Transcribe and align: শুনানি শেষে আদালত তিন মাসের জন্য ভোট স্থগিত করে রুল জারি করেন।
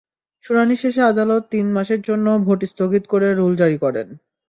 শুনানি 0.45 0.75
শেষে 0.75 1.01
আদালত 1.03 1.43
তিন 1.51 1.65
মাসের 1.73 2.01
জন্য 2.01 2.27
ভোট 2.45 2.59
স্থগিত 2.71 3.03
করে 3.07 3.27
রুল 3.31 3.53
জারি 3.55 3.77
করেন। 3.83 4.07